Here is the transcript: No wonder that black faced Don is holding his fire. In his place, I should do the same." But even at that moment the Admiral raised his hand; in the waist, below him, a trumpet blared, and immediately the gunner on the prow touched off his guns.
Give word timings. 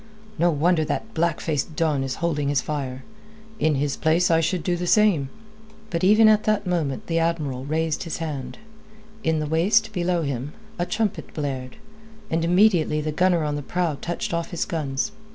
No 0.39 0.49
wonder 0.49 0.83
that 0.85 1.13
black 1.13 1.39
faced 1.39 1.75
Don 1.75 2.03
is 2.03 2.15
holding 2.15 2.49
his 2.49 2.59
fire. 2.59 3.03
In 3.59 3.75
his 3.75 3.95
place, 3.95 4.31
I 4.31 4.39
should 4.39 4.63
do 4.63 4.75
the 4.75 4.87
same." 4.87 5.29
But 5.91 6.03
even 6.03 6.27
at 6.27 6.45
that 6.45 6.65
moment 6.65 7.05
the 7.05 7.19
Admiral 7.19 7.65
raised 7.65 8.01
his 8.01 8.17
hand; 8.17 8.57
in 9.23 9.37
the 9.37 9.45
waist, 9.45 9.93
below 9.93 10.23
him, 10.23 10.53
a 10.79 10.87
trumpet 10.87 11.31
blared, 11.35 11.75
and 12.31 12.43
immediately 12.43 12.99
the 12.99 13.11
gunner 13.11 13.43
on 13.43 13.55
the 13.55 13.61
prow 13.61 13.95
touched 14.01 14.33
off 14.33 14.49
his 14.49 14.65
guns. 14.65 15.11